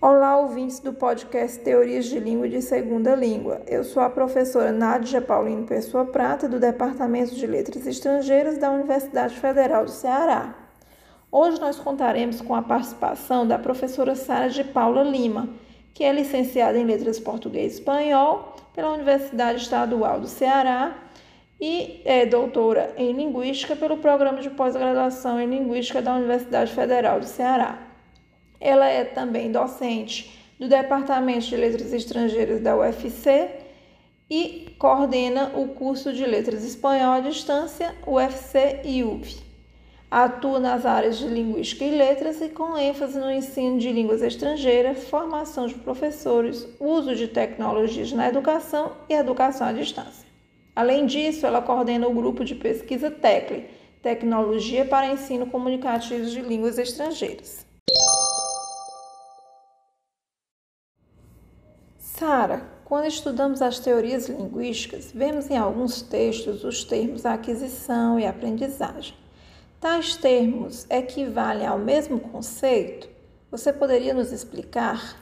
[0.00, 3.62] Olá, ouvintes do podcast Teorias de Língua de Segunda Língua.
[3.66, 9.34] Eu sou a professora Nádia Paulino Pessoa Prata, do Departamento de Letras Estrangeiras da Universidade
[9.34, 10.54] Federal do Ceará.
[11.32, 15.48] Hoje nós contaremos com a participação da professora Sara de Paula Lima,
[15.92, 20.96] que é licenciada em Letras Português e Espanhol pela Universidade Estadual do Ceará
[21.60, 27.26] e é doutora em Linguística pelo Programa de Pós-Graduação em Linguística da Universidade Federal do
[27.26, 27.87] Ceará.
[28.60, 33.50] Ela é também docente do Departamento de Letras Estrangeiras da UFC
[34.30, 39.36] e coordena o curso de Letras Espanhol à Distância, UFC e UV.
[40.10, 45.04] Atua nas áreas de Linguística e Letras e com ênfase no ensino de línguas estrangeiras,
[45.04, 50.26] formação de professores, uso de tecnologias na educação e educação à distância.
[50.74, 53.66] Além disso, ela coordena o grupo de pesquisa TECLE,
[54.02, 57.67] Tecnologia para Ensino Comunicativo de Línguas Estrangeiras.
[62.18, 69.14] Sara, quando estudamos as teorias linguísticas, vemos em alguns textos os termos aquisição e aprendizagem.
[69.78, 73.08] Tais termos equivalem ao mesmo conceito?
[73.52, 75.16] Você poderia nos explicar?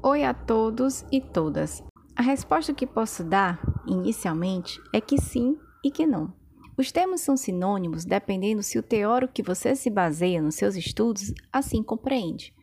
[0.00, 1.82] Oi a todos e todas.
[2.14, 6.32] A resposta que posso dar, inicialmente, é que sim e que não.
[6.76, 11.34] Os termos são sinônimos dependendo se o teórico que você se baseia nos seus estudos
[11.52, 12.56] assim compreende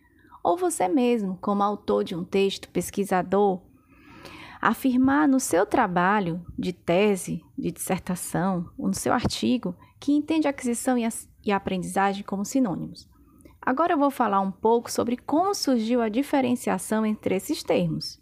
[0.45, 3.59] ou você mesmo, como autor de um texto, pesquisador,
[4.61, 10.97] afirmar no seu trabalho de tese, de dissertação, ou no seu artigo, que entende aquisição
[11.43, 13.09] e aprendizagem como sinônimos.
[13.59, 18.21] Agora eu vou falar um pouco sobre como surgiu a diferenciação entre esses termos.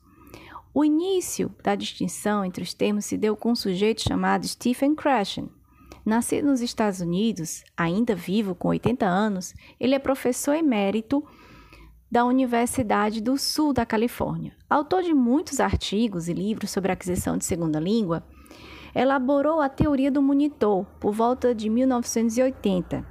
[0.73, 5.49] O início da distinção entre os termos se deu com um sujeito chamado Stephen Krashen.
[6.05, 11.21] Nascido nos Estados Unidos, ainda vivo com 80 anos, ele é professor emérito
[12.13, 14.55] da Universidade do Sul da Califórnia.
[14.69, 18.23] Autor de muitos artigos e livros sobre aquisição de segunda língua,
[18.93, 23.03] elaborou a teoria do monitor por volta de 1980,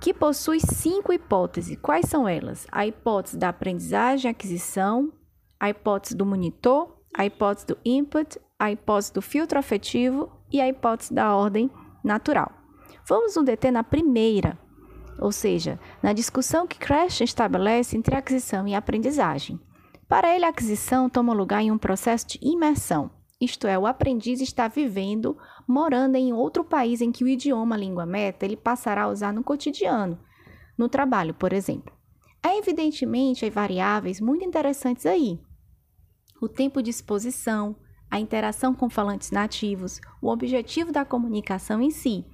[0.00, 1.76] que possui cinco hipóteses.
[1.82, 2.64] Quais são elas?
[2.70, 5.12] A hipótese da aprendizagem aquisição,
[5.58, 10.68] a hipótese do monitor, a hipótese do input, a hipótese do filtro afetivo e a
[10.68, 11.68] hipótese da ordem
[12.04, 12.52] natural.
[13.08, 14.56] Vamos nos deter na primeira,
[15.18, 19.60] ou seja, na discussão que Crash estabelece entre aquisição e aprendizagem.
[20.08, 23.10] Para ele, a aquisição toma lugar em um processo de imersão,
[23.40, 25.36] isto é, o aprendiz está vivendo,
[25.68, 29.44] morando em outro país em que o idioma língua meta ele passará a usar no
[29.44, 30.18] cotidiano,
[30.76, 31.94] no trabalho, por exemplo.
[32.42, 35.38] Há evidentemente variáveis muito interessantes aí.
[36.40, 37.76] O tempo de exposição,
[38.10, 42.24] a interação com falantes nativos, o objetivo da comunicação em si,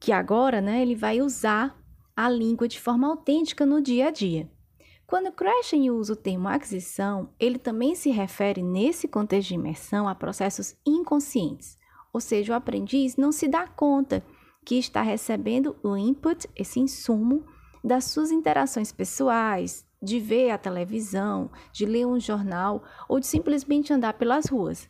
[0.00, 1.78] que agora né, ele vai usar
[2.16, 4.50] a língua de forma autêntica no dia a dia.
[5.06, 10.14] Quando Krashen usa o termo aquisição, ele também se refere, nesse contexto de imersão, a
[10.14, 11.76] processos inconscientes,
[12.12, 14.24] ou seja, o aprendiz não se dá conta
[14.64, 17.44] que está recebendo o input, esse insumo,
[17.82, 23.92] das suas interações pessoais, de ver a televisão, de ler um jornal ou de simplesmente
[23.92, 24.86] andar pelas ruas.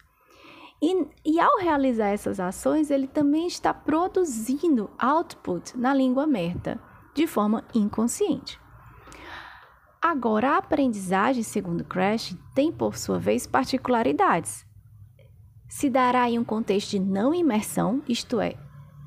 [0.83, 6.81] E, e ao realizar essas ações, ele também está produzindo output na língua merta,
[7.15, 8.59] de forma inconsciente.
[10.01, 14.65] Agora, a aprendizagem, segundo Crash, tem por sua vez particularidades.
[15.69, 18.57] Se dará em um contexto de não imersão, isto é,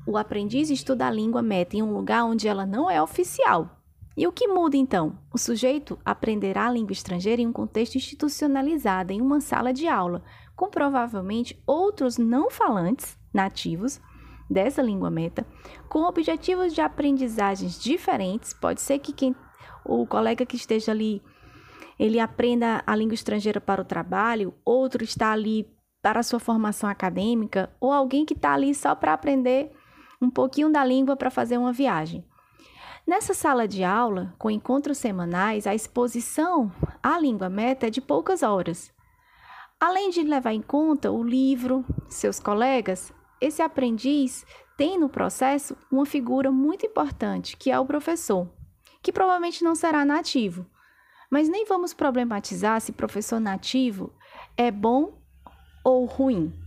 [0.06, 3.73] o aprendiz estuda a língua meta em um lugar onde ela não é oficial.
[4.16, 5.18] E o que muda então?
[5.32, 10.22] O sujeito aprenderá a língua estrangeira em um contexto institucionalizado, em uma sala de aula,
[10.54, 14.00] com provavelmente outros não falantes nativos
[14.48, 15.44] dessa língua meta,
[15.88, 18.52] com objetivos de aprendizagens diferentes.
[18.52, 19.34] Pode ser que quem,
[19.84, 21.20] o colega que esteja ali
[21.98, 25.68] ele aprenda a língua estrangeira para o trabalho, outro está ali
[26.02, 29.72] para a sua formação acadêmica, ou alguém que está ali só para aprender
[30.20, 32.24] um pouquinho da língua para fazer uma viagem.
[33.06, 36.72] Nessa sala de aula, com encontros semanais, a exposição
[37.02, 38.90] à língua meta é de poucas horas.
[39.78, 43.12] Além de levar em conta o livro, seus colegas,
[43.42, 44.46] esse aprendiz
[44.78, 48.50] tem no processo uma figura muito importante, que é o professor,
[49.02, 50.64] que provavelmente não será nativo.
[51.30, 54.14] Mas nem vamos problematizar se professor nativo
[54.56, 55.20] é bom
[55.84, 56.58] ou ruim,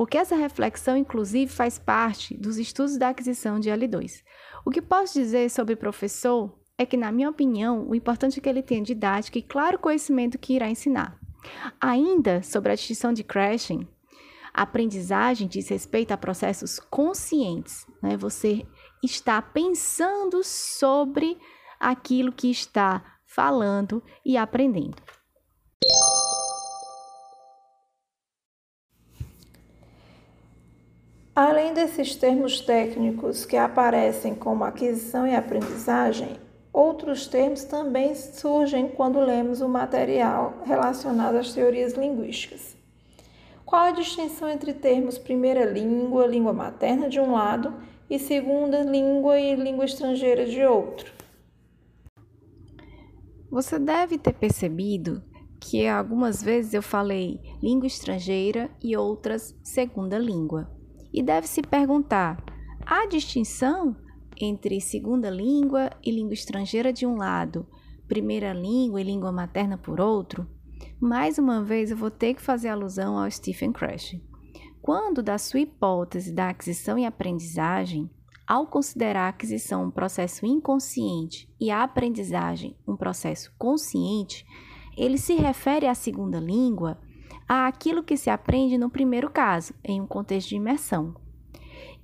[0.00, 4.22] porque essa reflexão, inclusive, faz parte dos estudos da aquisição de L2.
[4.64, 8.48] O que posso dizer sobre professor é que, na minha opinião, o importante é que
[8.48, 11.20] ele tenha didática e claro conhecimento que irá ensinar.
[11.78, 13.86] Ainda sobre a distinção de crashing,
[14.54, 18.16] aprendizagem diz respeito a processos conscientes, né?
[18.16, 18.66] Você
[19.04, 21.36] está pensando sobre
[21.78, 24.96] aquilo que está falando e aprendendo.
[31.34, 36.36] Além desses termos técnicos que aparecem como aquisição e aprendizagem,
[36.72, 42.76] outros termos também surgem quando lemos o material relacionado às teorias linguísticas.
[43.64, 47.74] Qual a distinção entre termos primeira língua, língua materna de um lado,
[48.10, 51.12] e segunda língua e língua estrangeira de outro?
[53.48, 55.22] Você deve ter percebido
[55.60, 60.79] que algumas vezes eu falei língua estrangeira e outras segunda língua.
[61.12, 62.42] E deve se perguntar:
[62.84, 63.96] há distinção
[64.40, 67.66] entre segunda língua e língua estrangeira de um lado,
[68.08, 70.46] primeira língua e língua materna por outro?
[71.00, 74.16] Mais uma vez eu vou ter que fazer alusão ao Stephen Crash.
[74.80, 78.10] Quando da sua hipótese da aquisição e aprendizagem,
[78.46, 84.44] ao considerar a aquisição um processo inconsciente e a aprendizagem um processo consciente,
[84.96, 86.98] ele se refere à segunda língua
[87.52, 91.16] àquilo que se aprende no primeiro caso, em um contexto de imersão,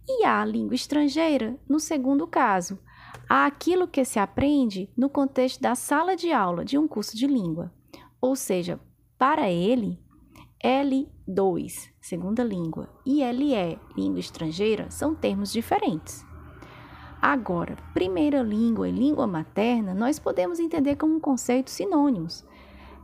[0.08, 2.81] e à língua estrangeira no segundo caso,
[3.28, 7.72] àquilo que se aprende no contexto da sala de aula de um curso de língua.
[8.20, 8.81] Ou seja,
[9.16, 10.00] para ele,
[10.64, 16.26] L2, segunda língua, e LE, língua estrangeira, são termos diferentes.
[17.22, 22.44] Agora, primeira língua e língua materna, nós podemos entender como conceitos sinônimos.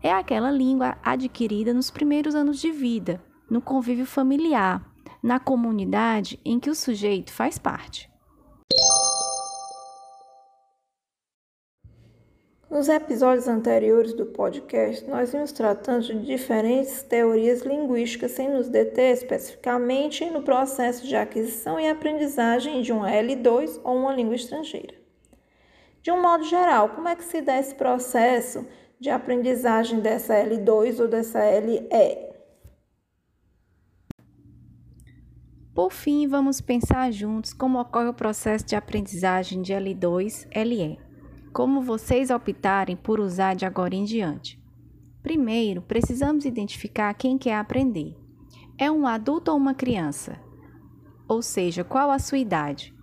[0.05, 4.85] É aquela língua adquirida nos primeiros anos de vida, no convívio familiar,
[5.23, 8.11] na comunidade em que o sujeito faz parte.
[12.69, 19.13] Nos episódios anteriores do podcast, nós vimos tratando de diferentes teorias linguísticas sem nos deter
[19.13, 24.95] especificamente no processo de aquisição e aprendizagem de uma L2 ou uma língua estrangeira.
[26.03, 28.67] De um modo geral, como é que se dá esse processo
[29.03, 31.89] de aprendizagem dessa L2 ou dessa LE?
[35.75, 41.01] Por fim, vamos pensar juntos como ocorre o processo de aprendizagem de L2-LE
[41.53, 44.63] como vocês optarem por usar de agora em diante.
[45.21, 48.17] Primeiro, precisamos identificar quem quer aprender.
[48.79, 50.41] É um adulto ou uma criança?
[51.29, 52.95] Ou seja, qual a sua idade?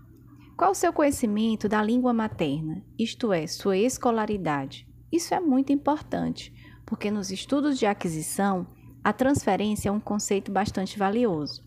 [0.56, 4.89] Qual o seu conhecimento da língua materna, isto é, sua escolaridade?
[5.12, 6.54] Isso é muito importante,
[6.86, 8.68] porque nos estudos de aquisição,
[9.04, 11.64] a transferência é um conceito bastante valioso.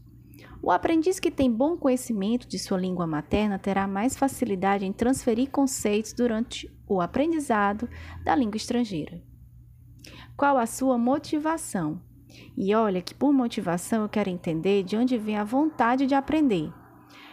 [0.62, 5.50] O aprendiz que tem bom conhecimento de sua língua materna terá mais facilidade em transferir
[5.50, 7.88] conceitos durante o aprendizado
[8.24, 9.20] da língua estrangeira.
[10.36, 12.00] Qual a sua motivação?
[12.56, 16.72] E olha que por motivação eu quero entender de onde vem a vontade de aprender.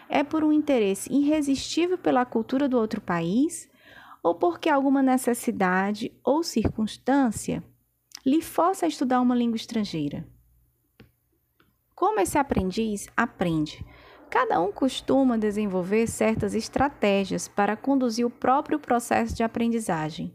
[0.09, 3.68] É por um interesse irresistível pela cultura do outro país
[4.23, 7.63] ou porque alguma necessidade ou circunstância
[8.25, 10.27] lhe força a estudar uma língua estrangeira?
[11.95, 13.85] Como esse aprendiz aprende?
[14.29, 20.33] Cada um costuma desenvolver certas estratégias para conduzir o próprio processo de aprendizagem.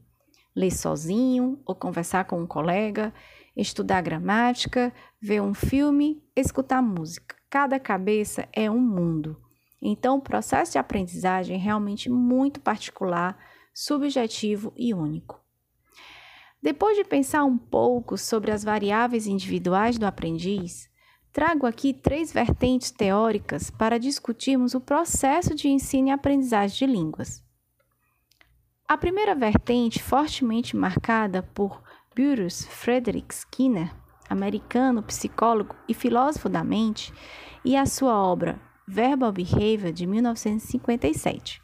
[0.54, 3.14] Ler sozinho ou conversar com um colega,
[3.56, 7.36] estudar gramática, ver um filme, escutar música.
[7.48, 9.40] Cada cabeça é um mundo.
[9.80, 13.38] Então, o processo de aprendizagem é realmente muito particular,
[13.74, 15.42] subjetivo e único.
[16.62, 20.88] Depois de pensar um pouco sobre as variáveis individuais do aprendiz,
[21.34, 27.42] Trago aqui três vertentes teóricas para discutirmos o processo de ensino e aprendizagem de línguas.
[28.86, 31.82] A primeira vertente, fortemente marcada por
[32.14, 33.92] Bruce Frederick Skinner,
[34.30, 37.12] americano, psicólogo e filósofo da mente,
[37.64, 41.63] e a sua obra Verbal Behavior de 1957.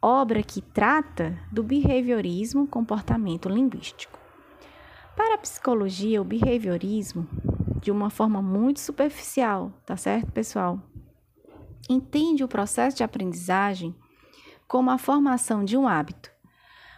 [0.00, 4.18] Obra que trata do behaviorismo comportamento linguístico.
[5.16, 7.26] Para a psicologia, o behaviorismo
[7.80, 10.80] de uma forma muito superficial, tá certo, pessoal?
[11.88, 13.94] Entende o processo de aprendizagem
[14.66, 16.30] como a formação de um hábito.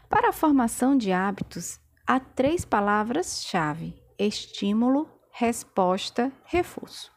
[0.08, 7.12] Para a formação de hábitos, há três palavras-chave: estímulo, resposta, reforço.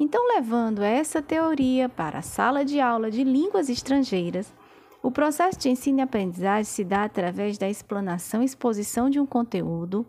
[0.00, 4.52] Então, levando essa teoria para a sala de aula de línguas estrangeiras,
[5.02, 9.26] o processo de ensino e aprendizagem se dá através da explanação e exposição de um
[9.26, 10.06] conteúdo,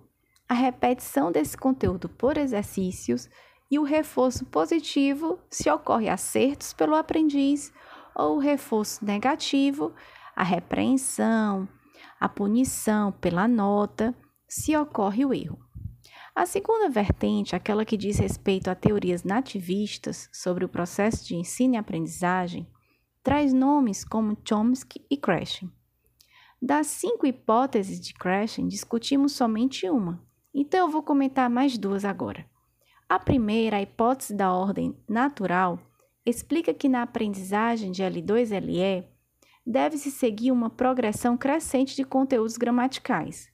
[0.47, 3.29] a repetição desse conteúdo por exercícios
[3.69, 7.71] e o reforço positivo se ocorre acertos pelo aprendiz
[8.15, 9.93] ou o reforço negativo,
[10.35, 11.69] a repreensão,
[12.19, 14.15] a punição pela nota,
[14.47, 15.59] se ocorre o erro.
[16.35, 21.75] A segunda vertente, aquela que diz respeito a teorias nativistas sobre o processo de ensino
[21.75, 22.67] e aprendizagem,
[23.29, 25.71] traz nomes como Chomsky e Krashen.
[26.59, 30.19] Das cinco hipóteses de Krashen, discutimos somente uma,
[30.51, 32.43] então eu vou comentar mais duas agora.
[33.07, 35.79] A primeira, a hipótese da ordem natural,
[36.25, 39.05] explica que na aprendizagem de L2-LE
[39.63, 43.47] deve-se seguir uma progressão crescente de conteúdos gramaticais.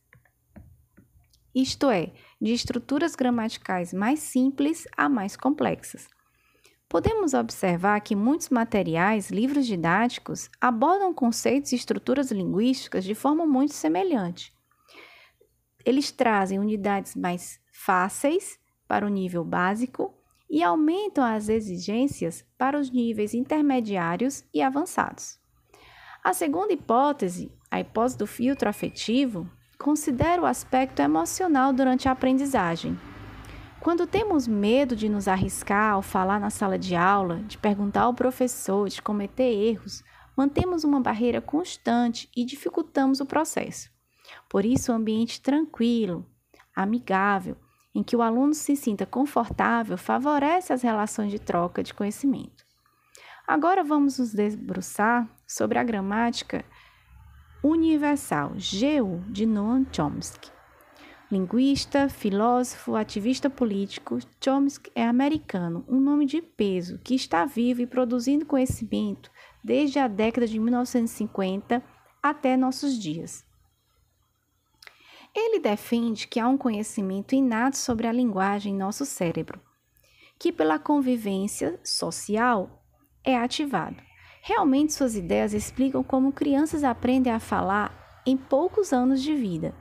[1.53, 6.14] Isto é, de estruturas gramaticais mais simples a mais complexas.
[6.95, 13.73] Podemos observar que muitos materiais, livros didáticos, abordam conceitos e estruturas linguísticas de forma muito
[13.73, 14.53] semelhante.
[15.83, 20.13] Eles trazem unidades mais fáceis para o nível básico
[20.49, 25.37] e aumentam as exigências para os níveis intermediários e avançados.
[26.23, 32.97] A segunda hipótese, a hipótese do filtro afetivo, considera o aspecto emocional durante a aprendizagem.
[33.85, 38.15] Quando temos medo de nos arriscar ao falar na sala de aula, de perguntar ao
[38.15, 40.03] professor, de cometer erros,
[40.35, 43.91] mantemos uma barreira constante e dificultamos o processo.
[44.49, 46.25] Por isso, um ambiente tranquilo,
[46.75, 47.57] amigável,
[47.93, 52.65] em que o aluno se sinta confortável, favorece as relações de troca de conhecimento.
[53.47, 56.65] Agora vamos nos debruçar sobre a gramática
[57.63, 60.54] universal, GU, de Noam Chomsky.
[61.35, 67.85] Linguista, filósofo, ativista político, Chomsky é americano, um nome de peso que está vivo e
[67.85, 69.29] produzindo conhecimento
[69.61, 71.83] desde a década de 1950
[72.23, 73.43] até nossos dias.
[75.35, 79.59] Ele defende que há um conhecimento inato sobre a linguagem em nosso cérebro,
[80.39, 82.81] que pela convivência social
[83.25, 83.97] é ativado.
[84.41, 89.75] Realmente suas ideias explicam como crianças aprendem a falar em poucos anos de vida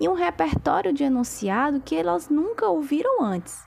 [0.00, 3.64] e um repertório de enunciado que elas nunca ouviram antes.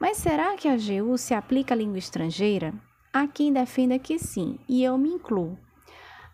[0.00, 2.74] Mas será que a GU se aplica à língua estrangeira?
[3.12, 5.58] Há quem defenda que sim, e eu me incluo.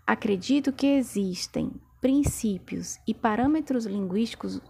[0.07, 4.61] Acredito que existem princípios e parâmetros linguísticos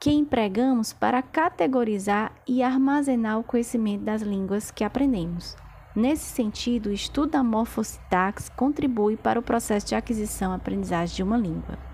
[0.00, 5.56] que empregamos para categorizar e armazenar o conhecimento das línguas que aprendemos.
[5.94, 11.22] Nesse sentido, o estudo da morfossintaxe contribui para o processo de aquisição e aprendizagem de
[11.22, 11.93] uma língua.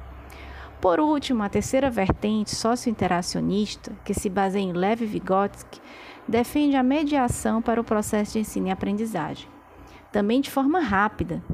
[0.81, 5.79] Por último, a terceira vertente socio-interacionista, que se baseia em Lev Vygotsky,
[6.27, 9.47] defende a mediação para o processo de ensino e aprendizagem,
[10.11, 11.45] também de forma rápida.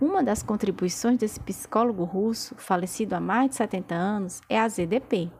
[0.00, 5.30] Uma das contribuições desse psicólogo russo, falecido há mais de 70 anos, é a ZDP,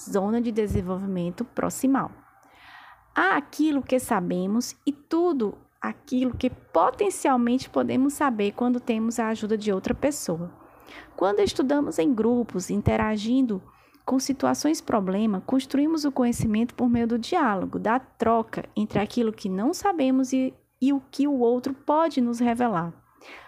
[0.00, 2.10] Zona de Desenvolvimento Proximal.
[3.14, 9.58] Há aquilo que sabemos e tudo aquilo que potencialmente podemos saber quando temos a ajuda
[9.58, 10.59] de outra pessoa.
[11.16, 13.62] Quando estudamos em grupos, interagindo
[14.04, 19.48] com situações problema, construímos o conhecimento por meio do diálogo, da troca entre aquilo que
[19.48, 22.92] não sabemos e, e o que o outro pode nos revelar.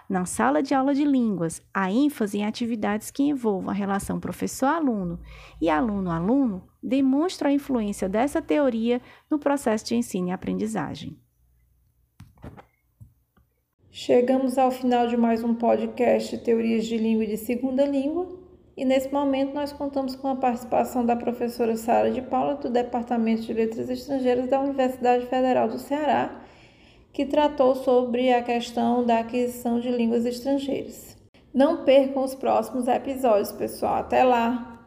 [0.09, 5.19] Na sala de aula de línguas, há ênfase em atividades que envolvam a relação professor-aluno
[5.59, 11.17] e aluno-aluno demonstra a influência dessa teoria no processo de ensino e aprendizagem.
[13.95, 18.27] Chegamos ao final de mais um podcast Teorias de Língua e de Segunda Língua,
[18.75, 23.43] e nesse momento nós contamos com a participação da professora Sara de Paula, do Departamento
[23.43, 26.41] de Letras Estrangeiras da Universidade Federal do Ceará,
[27.11, 31.15] que tratou sobre a questão da aquisição de línguas estrangeiras.
[31.53, 33.97] Não percam os próximos episódios, pessoal.
[33.97, 34.82] Até lá!